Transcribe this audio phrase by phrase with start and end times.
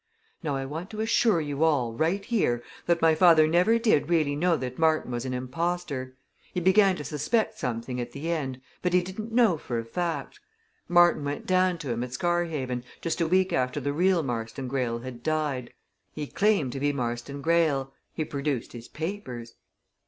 [0.41, 4.35] Now I want to assure you all, right here, that my father never did really
[4.35, 6.15] know that Martin was an imposter.
[6.51, 10.39] He began to suspect something at the end, but he didn't know for a fact.
[10.87, 14.97] Martin went down to him at Scarhaven, just a week after the real Marston Greyle
[15.03, 15.71] had died.
[16.11, 19.53] He claimed to be Marston Greyle, he produced his papers.